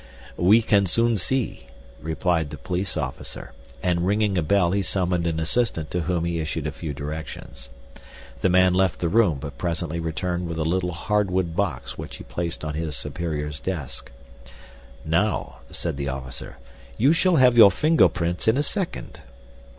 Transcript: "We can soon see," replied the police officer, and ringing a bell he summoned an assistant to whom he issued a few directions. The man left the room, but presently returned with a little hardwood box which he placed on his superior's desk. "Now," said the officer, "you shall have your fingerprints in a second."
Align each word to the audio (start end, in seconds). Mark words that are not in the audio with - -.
"We 0.37 0.63
can 0.63 0.87
soon 0.87 1.15
see," 1.15 1.67
replied 2.01 2.49
the 2.49 2.57
police 2.57 2.97
officer, 2.97 3.53
and 3.83 4.03
ringing 4.07 4.35
a 4.35 4.41
bell 4.41 4.71
he 4.71 4.81
summoned 4.81 5.27
an 5.27 5.39
assistant 5.39 5.91
to 5.91 5.99
whom 6.01 6.25
he 6.25 6.39
issued 6.39 6.65
a 6.65 6.71
few 6.71 6.91
directions. 6.91 7.69
The 8.39 8.49
man 8.49 8.73
left 8.73 8.97
the 8.99 9.09
room, 9.09 9.37
but 9.39 9.59
presently 9.59 9.99
returned 9.99 10.47
with 10.47 10.57
a 10.57 10.63
little 10.63 10.91
hardwood 10.93 11.55
box 11.55 11.99
which 11.99 12.15
he 12.15 12.23
placed 12.23 12.65
on 12.65 12.73
his 12.73 12.95
superior's 12.95 13.59
desk. 13.59 14.11
"Now," 15.05 15.57
said 15.69 15.97
the 15.97 16.09
officer, 16.09 16.57
"you 16.97 17.13
shall 17.13 17.35
have 17.35 17.55
your 17.55 17.69
fingerprints 17.69 18.47
in 18.47 18.57
a 18.57 18.63
second." 18.63 19.19